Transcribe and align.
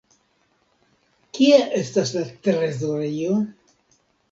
Kie 1.39 1.59
estas 1.81 2.15
la 2.17 2.25
trezorejo? 2.49 3.39